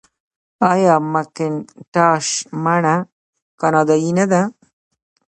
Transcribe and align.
آیا 0.71 0.95
مکینټاش 1.13 2.25
مڼه 2.63 2.95
کاناډايي 3.59 4.11
نه 4.17 4.25
ده؟ 4.31 4.41